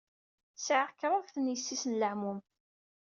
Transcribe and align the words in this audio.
Sɛiɣ 0.65 0.89
kraḍt 0.99 1.35
n 1.39 1.49
yessi-s 1.51 1.83
n 1.87 1.93
leɛmum. 1.99 2.39